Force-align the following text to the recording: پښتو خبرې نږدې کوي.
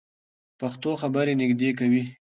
پښتو 0.59 0.91
خبرې 1.01 1.33
نږدې 1.41 1.69
کوي. 1.79 2.03